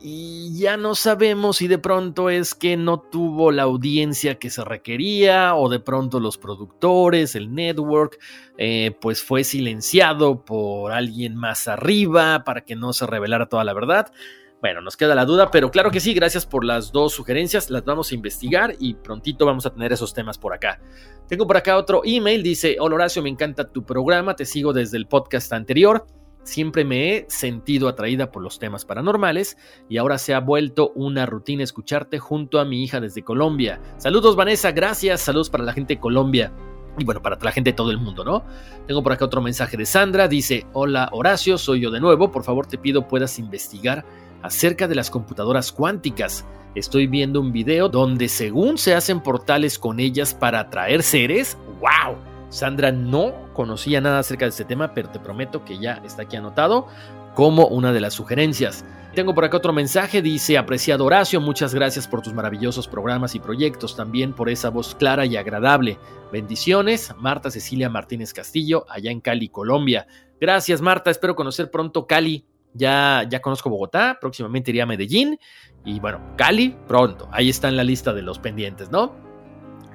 Y 0.05 0.60
ya 0.60 0.75
no 0.75 0.95
sabemos 0.95 1.57
si 1.57 1.69
de 1.69 1.77
pronto 1.77 2.29
es 2.29 2.55
que 2.55 2.75
no 2.75 3.00
tuvo 3.00 3.53
la 3.53 3.63
audiencia 3.63 4.38
que 4.38 4.50
se 4.50 4.65
requería 4.65 5.55
o 5.55 5.69
de 5.69 5.79
pronto 5.79 6.19
los 6.19 6.38
productores, 6.38 7.36
el 7.36 7.55
network, 7.55 8.19
eh, 8.57 8.98
pues 9.00 9.24
fue 9.24 9.45
silenciado 9.45 10.43
por 10.43 10.91
alguien 10.91 11.38
más 11.38 11.69
arriba 11.69 12.43
para 12.43 12.65
que 12.65 12.75
no 12.75 12.91
se 12.91 13.07
revelara 13.07 13.48
toda 13.48 13.63
la 13.63 13.72
verdad. 13.72 14.12
Bueno, 14.60 14.81
nos 14.81 14.98
queda 14.98 15.15
la 15.15 15.24
duda, 15.24 15.50
pero 15.51 15.72
claro 15.72 15.89
que 15.89 16.01
sí, 16.01 16.13
gracias 16.13 16.45
por 16.45 16.65
las 16.65 16.91
dos 16.91 17.13
sugerencias, 17.13 17.69
las 17.69 17.86
vamos 17.86 18.12
a 18.12 18.15
investigar 18.15 18.75
y 18.79 18.95
prontito 18.95 19.45
vamos 19.45 19.65
a 19.65 19.69
tener 19.69 19.93
esos 19.93 20.13
temas 20.13 20.38
por 20.38 20.53
acá. 20.53 20.81
Tengo 21.29 21.48
por 21.48 21.55
acá 21.55 21.77
otro 21.77 22.01
email, 22.03 22.43
dice, 22.43 22.75
hola 22.77 22.95
Horacio, 22.95 23.24
me 23.24 23.29
encanta 23.29 23.72
tu 23.72 23.86
programa, 23.86 24.36
te 24.36 24.43
sigo 24.43 24.74
desde 24.74 24.98
el 24.98 25.07
podcast 25.07 25.53
anterior. 25.53 26.05
Siempre 26.43 26.83
me 26.83 27.15
he 27.15 27.25
sentido 27.29 27.88
atraída 27.88 28.31
por 28.31 28.43
los 28.43 28.59
temas 28.59 28.83
paranormales 28.85 29.57
y 29.89 29.97
ahora 29.97 30.17
se 30.17 30.33
ha 30.33 30.39
vuelto 30.39 30.91
una 30.93 31.25
rutina 31.25 31.63
escucharte 31.63 32.19
junto 32.19 32.59
a 32.59 32.65
mi 32.65 32.83
hija 32.83 33.00
desde 33.00 33.23
Colombia. 33.23 33.79
Saludos 33.97 34.35
Vanessa, 34.35 34.71
gracias, 34.71 35.21
saludos 35.21 35.50
para 35.50 35.63
la 35.63 35.73
gente 35.73 35.95
de 35.95 36.00
Colombia. 36.01 36.51
Y 36.97 37.05
bueno, 37.05 37.21
para 37.21 37.39
la 37.41 37.51
gente 37.51 37.71
de 37.71 37.75
todo 37.75 37.91
el 37.91 37.97
mundo, 37.97 38.23
¿no? 38.23 38.43
Tengo 38.85 39.01
por 39.01 39.13
acá 39.13 39.25
otro 39.25 39.41
mensaje 39.41 39.77
de 39.77 39.85
Sandra. 39.85 40.27
Dice, 40.27 40.67
hola 40.73 41.09
Horacio, 41.12 41.57
soy 41.57 41.79
yo 41.79 41.89
de 41.89 42.00
nuevo. 42.00 42.31
Por 42.31 42.43
favor 42.43 42.67
te 42.67 42.77
pido 42.77 43.07
puedas 43.07 43.39
investigar 43.39 44.05
acerca 44.43 44.88
de 44.88 44.95
las 44.95 45.09
computadoras 45.09 45.71
cuánticas. 45.71 46.45
Estoy 46.75 47.07
viendo 47.07 47.39
un 47.39 47.51
video 47.51 47.88
donde 47.88 48.27
según 48.27 48.77
se 48.77 48.93
hacen 48.93 49.21
portales 49.21 49.79
con 49.79 50.00
ellas 50.00 50.33
para 50.33 50.59
atraer 50.59 51.03
seres. 51.03 51.57
¡Wow! 51.79 52.32
Sandra 52.53 52.91
no 52.91 53.33
conocía 53.53 54.00
nada 54.00 54.19
acerca 54.19 54.45
de 54.45 54.50
este 54.50 54.63
tema, 54.63 54.93
pero 54.93 55.10
te 55.10 55.19
prometo 55.19 55.65
que 55.65 55.79
ya 55.79 55.93
está 56.05 56.22
aquí 56.22 56.36
anotado 56.36 56.88
como 57.33 57.65
una 57.65 57.91
de 57.91 58.00
las 58.00 58.13
sugerencias. 58.13 58.86
Tengo 59.15 59.33
por 59.33 59.43
acá 59.43 59.57
otro 59.57 59.74
mensaje, 59.74 60.22
dice, 60.22 60.60
apreciado 60.60 61.03
Horacio, 61.03 61.41
muchas 61.41 61.74
gracias 61.74 62.07
por 62.07 62.22
tus 62.22 62.31
maravillosos 62.31 62.88
programas 62.88 63.33
y 63.33 63.39
proyectos, 63.39 63.95
también 63.95 64.33
por 64.33 64.51
esa 64.51 64.69
voz 64.69 64.93
clara 64.93 65.25
y 65.25 65.36
agradable. 65.36 65.98
Bendiciones, 66.31 67.12
Marta 67.17 67.50
Cecilia 67.50 67.89
Martínez 67.89 68.33
Castillo, 68.33 68.86
allá 68.88 69.10
en 69.10 69.19
Cali, 69.19 69.50
Colombia. 69.50 70.05
Gracias 70.39 70.79
Marta, 70.79 71.10
espero 71.10 71.36
conocer 71.36 71.72
pronto 71.72 72.05
Cali. 72.05 72.45
Ya, 72.75 73.25
ya 73.27 73.39
conozco 73.39 73.72
Bogotá, 73.72 74.19
próximamente 74.22 74.69
iría 74.69 74.83
a 74.83 74.88
Medellín 74.88 75.39
y 75.86 76.00
bueno, 76.00 76.22
Cali 76.38 76.75
pronto, 76.88 77.29
ahí 77.31 77.50
está 77.50 77.67
en 77.67 77.77
la 77.77 77.83
lista 77.83 78.13
de 78.13 78.22
los 78.22 78.38
pendientes, 78.38 78.91
¿no? 78.91 79.32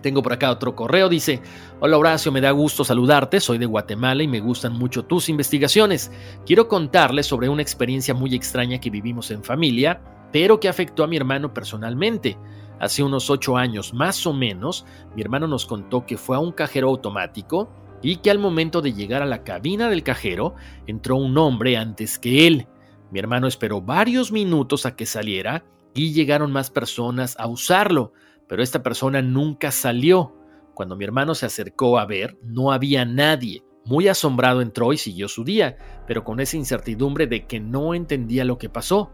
Tengo 0.03 0.23
por 0.23 0.33
acá 0.33 0.51
otro 0.51 0.75
correo, 0.77 1.09
dice, 1.09 1.43
hola 1.81 1.99
Horacio, 1.99 2.31
me 2.31 2.41
da 2.41 2.51
gusto 2.53 2.85
saludarte, 2.85 3.41
soy 3.41 3.59
de 3.59 3.67
Guatemala 3.67 4.23
y 4.23 4.29
me 4.29 4.41
gustan 4.41 4.73
mucho 4.73 5.05
tus 5.05 5.29
investigaciones. 5.29 6.13
Quiero 6.47 6.69
contarles 6.69 7.27
sobre 7.27 7.49
una 7.49 7.63
experiencia 7.63 8.15
muy 8.15 8.35
extraña 8.35 8.79
que 8.79 8.91
vivimos 8.91 9.31
en 9.31 9.43
familia, 9.43 10.01
pero 10.33 10.61
que 10.61 10.69
afectó 10.69 11.03
a 11.03 11.09
mi 11.09 11.17
hermano 11.17 11.53
personalmente. 11.53 12.39
Hace 12.81 13.03
unos 13.03 13.29
ocho 13.29 13.57
años 13.57 13.93
más 13.93 14.25
o 14.27 14.33
menos, 14.33 14.87
mi 15.17 15.23
hermano 15.23 15.49
nos 15.49 15.67
contó 15.67 16.07
que 16.07 16.17
fue 16.17 16.37
a 16.37 16.41
un 16.41 16.53
cajero 16.53 16.89
automático 16.89 17.69
y 18.03 18.17
que 18.17 18.31
al 18.31 18.39
momento 18.39 18.81
de 18.81 18.93
llegar 18.93 19.23
a 19.23 19.27
la 19.27 19.43
cabina 19.43 19.89
del 19.91 20.05
cajero 20.05 20.55
entró 20.87 21.17
un 21.17 21.37
hombre 21.39 21.77
antes 21.77 22.19
que 22.21 22.47
él. 22.47 22.69
Mi 23.11 23.19
hermano 23.19 23.49
esperó 23.49 23.81
varios 23.81 24.31
minutos 24.31 24.87
a 24.87 24.95
que 24.95 25.07
saliera 25.07 25.65
y 25.95 26.13
llegaron 26.13 26.53
más 26.53 26.71
personas 26.71 27.35
a 27.39 27.49
usarlo 27.49 28.13
pero 28.49 28.63
esta 28.63 28.83
persona 28.83 29.23
nunca 29.23 29.71
salió. 29.71 30.35
Cuando 30.75 30.97
mi 30.97 31.05
hermano 31.05 31.35
se 31.35 31.47
acercó 31.47 31.99
a 31.99 32.07
ver, 32.07 32.39
no 32.43 32.73
había 32.73 33.05
nadie. 33.05 33.63
Muy 33.85 34.09
asombrado 34.09 34.61
entró 34.61 34.93
y 34.93 34.99
siguió 34.99 35.29
su 35.29 35.45
día, 35.45 35.79
pero 36.07 36.25
con 36.25 36.41
esa 36.41 36.57
incertidumbre 36.57 37.27
de 37.27 37.47
que 37.47 37.61
no 37.61 37.95
entendía 37.95 38.45
lo 38.45 38.59
que 38.59 38.69
pasó. 38.69 39.13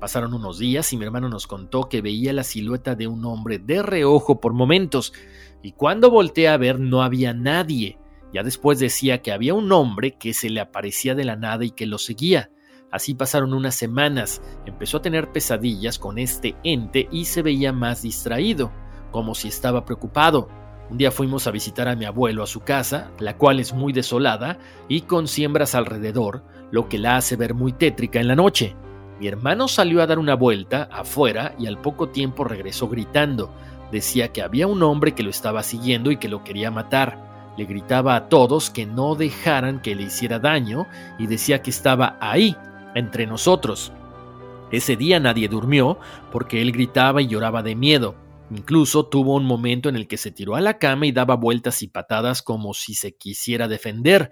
Pasaron 0.00 0.34
unos 0.34 0.58
días 0.58 0.92
y 0.92 0.96
mi 0.96 1.04
hermano 1.04 1.28
nos 1.28 1.46
contó 1.46 1.88
que 1.88 2.02
veía 2.02 2.32
la 2.32 2.44
silueta 2.44 2.94
de 2.94 3.06
un 3.06 3.24
hombre 3.24 3.58
de 3.58 3.82
reojo 3.82 4.40
por 4.40 4.52
momentos, 4.52 5.12
y 5.62 5.72
cuando 5.72 6.10
volteé 6.10 6.48
a 6.48 6.56
ver 6.56 6.78
no 6.78 7.02
había 7.02 7.32
nadie. 7.32 7.98
Ya 8.32 8.42
después 8.42 8.78
decía 8.78 9.22
que 9.22 9.32
había 9.32 9.54
un 9.54 9.70
hombre 9.72 10.18
que 10.18 10.34
se 10.34 10.50
le 10.50 10.60
aparecía 10.60 11.14
de 11.14 11.24
la 11.24 11.36
nada 11.36 11.64
y 11.64 11.70
que 11.70 11.86
lo 11.86 11.98
seguía. 11.98 12.50
Así 12.94 13.12
pasaron 13.12 13.54
unas 13.54 13.74
semanas, 13.74 14.40
empezó 14.66 14.98
a 14.98 15.02
tener 15.02 15.32
pesadillas 15.32 15.98
con 15.98 16.16
este 16.16 16.54
ente 16.62 17.08
y 17.10 17.24
se 17.24 17.42
veía 17.42 17.72
más 17.72 18.02
distraído, 18.02 18.70
como 19.10 19.34
si 19.34 19.48
estaba 19.48 19.84
preocupado. 19.84 20.48
Un 20.90 20.98
día 20.98 21.10
fuimos 21.10 21.48
a 21.48 21.50
visitar 21.50 21.88
a 21.88 21.96
mi 21.96 22.04
abuelo 22.04 22.44
a 22.44 22.46
su 22.46 22.60
casa, 22.60 23.10
la 23.18 23.36
cual 23.36 23.58
es 23.58 23.74
muy 23.74 23.92
desolada 23.92 24.58
y 24.86 25.00
con 25.00 25.26
siembras 25.26 25.74
alrededor, 25.74 26.44
lo 26.70 26.88
que 26.88 26.98
la 26.98 27.16
hace 27.16 27.34
ver 27.34 27.52
muy 27.52 27.72
tétrica 27.72 28.20
en 28.20 28.28
la 28.28 28.36
noche. 28.36 28.76
Mi 29.18 29.26
hermano 29.26 29.66
salió 29.66 30.00
a 30.00 30.06
dar 30.06 30.20
una 30.20 30.36
vuelta 30.36 30.88
afuera 30.92 31.56
y 31.58 31.66
al 31.66 31.80
poco 31.80 32.10
tiempo 32.10 32.44
regresó 32.44 32.86
gritando. 32.86 33.52
Decía 33.90 34.28
que 34.28 34.40
había 34.40 34.68
un 34.68 34.80
hombre 34.84 35.16
que 35.16 35.24
lo 35.24 35.30
estaba 35.30 35.64
siguiendo 35.64 36.12
y 36.12 36.18
que 36.18 36.28
lo 36.28 36.44
quería 36.44 36.70
matar. 36.70 37.52
Le 37.58 37.64
gritaba 37.64 38.14
a 38.14 38.28
todos 38.28 38.70
que 38.70 38.86
no 38.86 39.16
dejaran 39.16 39.82
que 39.82 39.96
le 39.96 40.04
hiciera 40.04 40.38
daño 40.38 40.86
y 41.18 41.26
decía 41.26 41.60
que 41.60 41.70
estaba 41.70 42.16
ahí, 42.20 42.56
entre 42.94 43.26
nosotros. 43.26 43.92
Ese 44.70 44.96
día 44.96 45.20
nadie 45.20 45.48
durmió 45.48 45.98
porque 46.32 46.60
él 46.62 46.72
gritaba 46.72 47.22
y 47.22 47.28
lloraba 47.28 47.62
de 47.62 47.76
miedo. 47.76 48.16
Incluso 48.50 49.06
tuvo 49.06 49.34
un 49.34 49.44
momento 49.44 49.88
en 49.88 49.96
el 49.96 50.06
que 50.06 50.16
se 50.16 50.30
tiró 50.30 50.56
a 50.56 50.60
la 50.60 50.78
cama 50.78 51.06
y 51.06 51.12
daba 51.12 51.36
vueltas 51.36 51.82
y 51.82 51.88
patadas 51.88 52.42
como 52.42 52.74
si 52.74 52.94
se 52.94 53.14
quisiera 53.16 53.68
defender. 53.68 54.30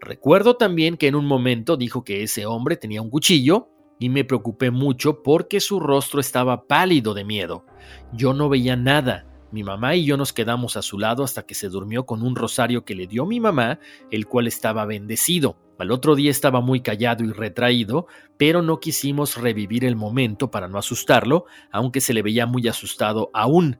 Recuerdo 0.00 0.56
también 0.56 0.96
que 0.96 1.08
en 1.08 1.14
un 1.14 1.26
momento 1.26 1.76
dijo 1.76 2.04
que 2.04 2.22
ese 2.22 2.46
hombre 2.46 2.76
tenía 2.76 3.00
un 3.00 3.10
cuchillo 3.10 3.70
y 3.98 4.08
me 4.08 4.24
preocupé 4.24 4.70
mucho 4.70 5.22
porque 5.22 5.60
su 5.60 5.80
rostro 5.80 6.20
estaba 6.20 6.66
pálido 6.66 7.14
de 7.14 7.24
miedo. 7.24 7.64
Yo 8.12 8.34
no 8.34 8.48
veía 8.48 8.76
nada. 8.76 9.26
Mi 9.52 9.62
mamá 9.62 9.94
y 9.94 10.04
yo 10.04 10.16
nos 10.16 10.32
quedamos 10.32 10.76
a 10.76 10.82
su 10.82 10.98
lado 10.98 11.22
hasta 11.22 11.44
que 11.44 11.54
se 11.54 11.68
durmió 11.68 12.04
con 12.04 12.22
un 12.22 12.34
rosario 12.34 12.84
que 12.84 12.94
le 12.94 13.06
dio 13.06 13.26
mi 13.26 13.40
mamá, 13.40 13.78
el 14.10 14.26
cual 14.26 14.46
estaba 14.46 14.84
bendecido. 14.84 15.56
Al 15.78 15.92
otro 15.92 16.14
día 16.14 16.30
estaba 16.30 16.60
muy 16.60 16.80
callado 16.80 17.22
y 17.22 17.32
retraído, 17.32 18.06
pero 18.38 18.62
no 18.62 18.80
quisimos 18.80 19.36
revivir 19.36 19.84
el 19.84 19.94
momento 19.94 20.50
para 20.50 20.68
no 20.68 20.78
asustarlo, 20.78 21.44
aunque 21.70 22.00
se 22.00 22.14
le 22.14 22.22
veía 22.22 22.46
muy 22.46 22.66
asustado 22.66 23.30
aún. 23.34 23.78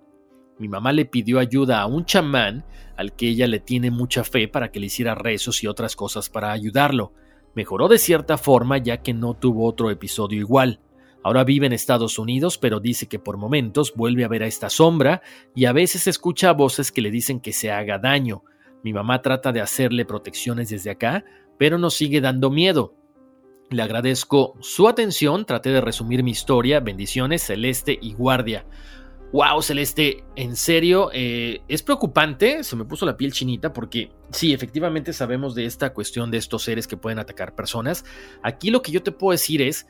Mi 0.58 0.68
mamá 0.68 0.92
le 0.92 1.04
pidió 1.04 1.38
ayuda 1.38 1.80
a 1.80 1.86
un 1.86 2.04
chamán, 2.04 2.64
al 2.96 3.14
que 3.14 3.28
ella 3.28 3.46
le 3.46 3.60
tiene 3.60 3.90
mucha 3.90 4.24
fe 4.24 4.48
para 4.48 4.70
que 4.70 4.80
le 4.80 4.86
hiciera 4.86 5.14
rezos 5.14 5.62
y 5.62 5.66
otras 5.66 5.96
cosas 5.96 6.30
para 6.30 6.52
ayudarlo. 6.52 7.12
Mejoró 7.54 7.88
de 7.88 7.98
cierta 7.98 8.38
forma 8.38 8.78
ya 8.78 8.98
que 8.98 9.14
no 9.14 9.34
tuvo 9.34 9.66
otro 9.66 9.90
episodio 9.90 10.38
igual. 10.38 10.80
Ahora 11.26 11.42
vive 11.42 11.66
en 11.66 11.72
Estados 11.72 12.20
Unidos, 12.20 12.56
pero 12.56 12.78
dice 12.78 13.08
que 13.08 13.18
por 13.18 13.36
momentos 13.36 13.94
vuelve 13.96 14.24
a 14.24 14.28
ver 14.28 14.44
a 14.44 14.46
esta 14.46 14.70
sombra 14.70 15.22
y 15.56 15.64
a 15.64 15.72
veces 15.72 16.06
escucha 16.06 16.52
voces 16.52 16.92
que 16.92 17.00
le 17.00 17.10
dicen 17.10 17.40
que 17.40 17.52
se 17.52 17.72
haga 17.72 17.98
daño. 17.98 18.44
Mi 18.84 18.92
mamá 18.92 19.22
trata 19.22 19.50
de 19.50 19.60
hacerle 19.60 20.04
protecciones 20.04 20.68
desde 20.68 20.90
acá, 20.90 21.24
pero 21.58 21.78
nos 21.78 21.94
sigue 21.94 22.20
dando 22.20 22.48
miedo. 22.48 22.94
Le 23.70 23.82
agradezco 23.82 24.54
su 24.60 24.86
atención, 24.86 25.46
traté 25.46 25.70
de 25.70 25.80
resumir 25.80 26.22
mi 26.22 26.30
historia, 26.30 26.78
bendiciones, 26.78 27.42
Celeste 27.42 27.98
y 28.00 28.14
Guardia. 28.14 28.64
Wow, 29.32 29.60
Celeste, 29.62 30.22
en 30.36 30.54
serio, 30.54 31.10
eh, 31.12 31.60
es 31.66 31.82
preocupante, 31.82 32.62
se 32.62 32.76
me 32.76 32.84
puso 32.84 33.04
la 33.04 33.16
piel 33.16 33.32
chinita 33.32 33.72
porque 33.72 34.12
sí, 34.30 34.54
efectivamente 34.54 35.12
sabemos 35.12 35.56
de 35.56 35.66
esta 35.66 35.92
cuestión 35.92 36.30
de 36.30 36.38
estos 36.38 36.62
seres 36.62 36.86
que 36.86 36.96
pueden 36.96 37.18
atacar 37.18 37.56
personas. 37.56 38.04
Aquí 38.44 38.70
lo 38.70 38.82
que 38.82 38.92
yo 38.92 39.02
te 39.02 39.10
puedo 39.10 39.32
decir 39.32 39.60
es, 39.60 39.88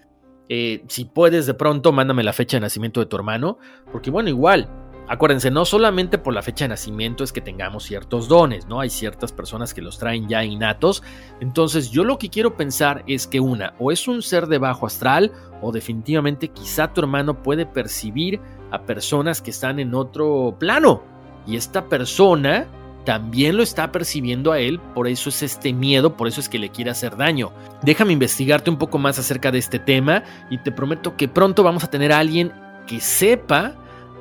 eh, 0.49 0.85
si 0.89 1.05
puedes 1.05 1.47
de 1.47 1.55
pronto, 1.55 1.93
mándame 1.93 2.23
la 2.23 2.33
fecha 2.33 2.57
de 2.57 2.63
nacimiento 2.63 3.01
de 3.01 3.07
tu 3.07 3.17
hermano, 3.17 3.59
porque 3.93 4.11
bueno, 4.11 4.29
igual, 4.29 4.69
Acuérdense, 5.09 5.53
no 5.53 5.65
solamente 5.65 6.19
por 6.19 6.35
la 6.35 6.43
fecha 6.43 6.65
de 6.65 6.71
nacimiento 6.71 7.23
es 7.23 7.33
que 7.33 7.41
tengamos 7.41 7.85
ciertos 7.85 8.27
dones, 8.27 8.67
¿no? 8.67 8.81
Hay 8.81 8.91
ciertas 8.91 9.31
personas 9.31 9.73
que 9.73 9.81
los 9.81 9.99
traen 9.99 10.29
ya 10.29 10.43
innatos. 10.43 11.05
Entonces 11.41 11.93
yo 11.93 12.03
lo 12.03 12.19
que 12.19 12.29
quiero 12.29 12.57
pensar 12.57 13.05
es 13.07 13.29
que 13.29 13.39
una, 13.39 13.75
o 13.79 13.93
es 13.93 14.09
un 14.09 14.21
ser 14.21 14.49
de 14.49 14.59
bajo 14.59 14.85
astral, 14.85 15.31
o 15.63 15.71
definitivamente 15.71 16.49
quizá 16.49 16.93
tu 16.93 17.03
hermano 17.03 17.41
puede 17.41 17.67
percibir 17.67 18.41
a 18.73 18.83
personas 18.85 19.41
que 19.41 19.51
están 19.51 19.79
en 19.79 19.95
otro 19.95 20.57
plano. 20.59 21.05
Y 21.47 21.55
esta 21.55 21.89
persona 21.89 22.67
también 23.07 23.57
lo 23.57 23.63
está 23.63 23.93
percibiendo 23.93 24.51
a 24.51 24.59
él, 24.59 24.81
por 24.81 25.07
eso 25.07 25.31
es 25.31 25.43
este 25.43 25.73
miedo, 25.73 26.17
por 26.17 26.27
eso 26.27 26.41
es 26.41 26.49
que 26.49 26.59
le 26.59 26.71
quiere 26.71 26.91
hacer 26.91 27.17
daño. 27.17 27.53
Déjame 27.83 28.13
investigarte 28.13 28.69
un 28.69 28.79
poco 28.79 28.99
más 28.99 29.19
acerca 29.19 29.53
de 29.53 29.59
este 29.59 29.79
tema 29.79 30.25
y 30.51 30.59
te 30.59 30.73
prometo 30.73 31.17
que 31.17 31.29
pronto 31.29 31.63
vamos 31.63 31.85
a 31.85 31.91
tener 31.91 32.13
a 32.13 32.19
alguien 32.19 32.53
que 32.89 33.01
sepa 33.01 33.77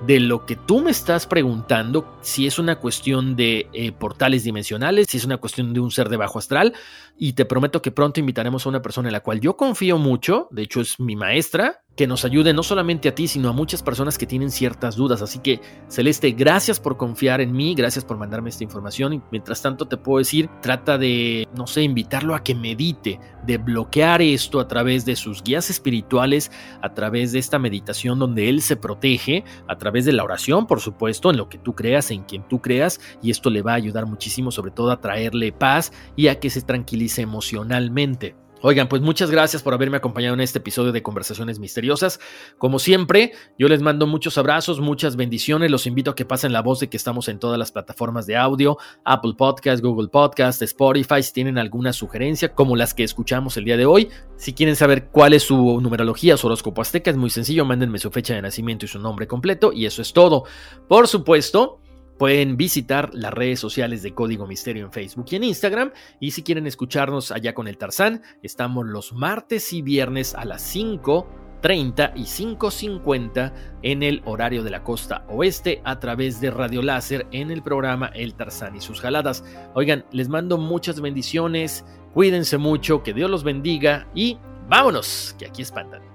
de 0.06 0.20
lo 0.20 0.46
que 0.46 0.56
tú 0.56 0.82
me 0.82 0.92
estás 0.92 1.26
preguntando, 1.26 2.18
si 2.22 2.46
es 2.46 2.60
una 2.60 2.76
cuestión 2.76 3.36
de 3.36 3.70
eh, 3.74 3.92
portales 3.92 4.44
dimensionales, 4.44 5.08
si 5.10 5.18
es 5.18 5.26
una 5.26 5.38
cuestión 5.38 5.74
de 5.74 5.80
un 5.80 5.90
ser 5.90 6.10
de 6.10 6.18
bajo 6.18 6.38
astral, 6.38 6.74
y 7.18 7.34
te 7.34 7.46
prometo 7.46 7.82
que 7.82 7.92
pronto 7.92 8.20
invitaremos 8.20 8.66
a 8.66 8.70
una 8.70 8.84
persona 8.84 9.10
en 9.10 9.14
la 9.14 9.22
cual 9.22 9.40
yo 9.40 9.58
confío 9.58 9.98
mucho, 9.98 10.48
de 10.52 10.64
hecho 10.64 10.82
es 10.82 11.00
mi 11.00 11.16
maestra, 11.16 11.85
que 11.96 12.08
nos 12.08 12.26
ayude 12.26 12.54
no 12.54 12.64
solamente 12.64 13.10
a 13.10 13.16
ti, 13.16 13.28
sino 13.28 13.50
a 13.50 13.54
muchas 13.54 13.82
personas 13.82 14.18
que 14.18 14.26
tienen 14.26 14.52
ciertas 14.52 14.96
dudas. 14.96 15.22
Así 15.22 15.40
que, 15.40 15.62
Celeste, 15.88 16.32
gracias 16.32 16.80
por 16.80 16.98
confiar 16.98 17.40
en 17.42 17.54
mí, 17.54 17.74
gracias 17.74 18.04
por 18.04 18.18
mandarme 18.18 18.50
esta 18.50 18.64
información. 18.64 19.14
Y 19.14 19.22
mientras 19.32 19.62
tanto, 19.62 19.88
te 19.88 19.98
puedo 19.98 20.20
decir, 20.20 20.50
trata 20.62 20.98
de, 20.98 21.48
no 21.56 21.68
sé, 21.68 21.84
invitarlo 21.84 22.36
a 22.36 22.44
que 22.44 22.54
medite, 22.54 23.20
de 23.46 23.58
bloquear 23.58 24.22
esto 24.22 24.60
a 24.60 24.68
través 24.68 25.06
de 25.06 25.16
sus 25.16 25.42
guías 25.42 25.70
espirituales, 25.70 26.52
a 26.82 26.94
través 26.94 27.32
de 27.32 27.40
esta 27.40 27.60
meditación 27.60 28.20
donde 28.20 28.50
él 28.50 28.62
se 28.62 28.76
protege, 28.76 29.46
a 29.68 29.78
través 29.78 30.06
de 30.06 30.14
la 30.14 30.24
oración, 30.24 30.68
por 30.68 30.82
supuesto, 30.82 31.32
en 31.32 31.38
lo 31.38 31.48
que 31.48 31.58
tú 31.58 31.76
creas, 31.76 32.12
en 32.12 32.24
quien 32.24 32.48
tú 32.48 32.62
creas. 32.62 33.00
Y 33.22 33.32
esto 33.32 33.50
le 33.50 33.62
va 33.62 33.72
a 33.72 33.76
ayudar 33.76 34.06
muchísimo, 34.06 34.52
sobre 34.52 34.72
todo 34.72 34.92
a 34.92 35.00
traerle 35.00 35.54
paz 35.54 35.94
y 36.16 36.28
a 36.28 36.40
que 36.40 36.50
se 36.50 36.62
tranquilice 36.62 37.22
emocionalmente. 37.22 38.36
Oigan, 38.62 38.88
pues 38.88 39.02
muchas 39.02 39.30
gracias 39.30 39.62
por 39.62 39.74
haberme 39.74 39.98
acompañado 39.98 40.34
en 40.34 40.40
este 40.40 40.60
episodio 40.60 40.92
de 40.92 41.04
Conversaciones 41.04 41.60
Misteriosas. 41.60 42.20
Como 42.58 42.80
siempre, 42.80 43.34
yo 43.60 43.68
les 43.68 43.82
mando 43.82 44.08
muchos 44.08 44.38
abrazos, 44.38 44.80
muchas 44.80 45.18
bendiciones. 45.18 45.70
Los 45.70 45.86
invito 45.86 46.12
a 46.12 46.16
que 46.16 46.26
pasen 46.26 46.54
la 46.54 46.62
voz 46.62 46.80
de 46.80 46.90
que 46.90 46.98
estamos 46.98 47.28
en 47.28 47.38
todas 47.38 47.60
las 47.60 47.72
plataformas 47.72 48.26
de 48.26 48.38
audio, 48.38 48.78
Apple 49.04 49.34
Podcast, 49.38 49.84
Google 49.84 50.08
Podcast, 50.08 50.62
Spotify. 50.62 51.22
Si 51.22 51.34
tienen 51.34 51.58
alguna 51.58 51.94
sugerencia, 51.94 52.54
como 52.54 52.76
las 52.76 52.94
que 52.94 53.04
escuchamos 53.04 53.58
el 53.58 53.66
día 53.66 53.78
de 53.78 53.86
hoy, 53.86 54.10
si 54.38 54.54
quieren 54.54 54.76
saber 54.76 55.10
cuál 55.10 55.34
es 55.34 55.44
su 55.44 55.80
numerología, 55.82 56.38
su 56.38 56.48
horóscopo 56.48 56.82
azteca, 56.82 57.12
es 57.12 57.18
muy 57.18 57.30
sencillo. 57.30 57.66
Mándenme 57.66 58.00
su 58.00 58.10
fecha 58.10 58.34
de 58.34 58.42
nacimiento 58.42 58.86
y 58.86 58.88
su 58.88 59.00
nombre 59.00 59.28
completo, 59.28 59.74
y 59.74 59.86
eso 59.86 60.02
es 60.02 60.12
todo. 60.14 60.46
Por 60.88 61.08
supuesto, 61.08 61.82
Pueden 62.18 62.56
visitar 62.56 63.10
las 63.14 63.34
redes 63.34 63.60
sociales 63.60 64.02
de 64.02 64.14
Código 64.14 64.48
Misterio 64.48 64.86
en 64.86 64.92
Facebook 64.92 65.26
y 65.32 65.36
en 65.36 65.44
Instagram. 65.44 65.92
Y 66.20 66.32
si 66.32 66.44
quieren 66.44 66.66
escucharnos 66.66 67.32
allá 67.32 67.54
con 67.54 67.68
el 67.68 67.78
Tarzán, 67.78 68.22
estamos 68.42 68.86
los 68.86 69.12
martes 69.12 69.74
y 69.74 69.82
viernes 69.82 70.34
a 70.34 70.46
las 70.46 70.74
5.30 70.74 72.14
y 72.16 72.24
5.50 72.24 73.54
en 73.82 74.02
el 74.02 74.22
horario 74.26 74.64
de 74.64 74.70
la 74.70 74.84
costa 74.84 75.26
oeste 75.28 75.82
a 75.84 76.00
través 76.00 76.40
de 76.40 76.52
Radio 76.52 76.82
Láser 76.82 77.28
en 77.32 77.52
el 77.52 77.62
programa 77.62 78.08
El 78.14 78.36
Tarzán 78.36 78.78
y 78.78 78.82
sus 78.82 79.02
jaladas. 79.02 79.44
Oigan, 79.74 80.06
les 80.12 80.30
mando 80.30 80.58
muchas 80.58 81.02
bendiciones, 81.02 81.84
cuídense 82.14 82.58
mucho, 82.58 83.04
que 83.04 83.14
Dios 83.14 83.30
los 83.30 83.44
bendiga 83.44 84.08
y 84.16 84.38
vámonos, 84.70 85.36
que 85.38 85.48
aquí 85.48 85.64
espantan. 85.64 86.15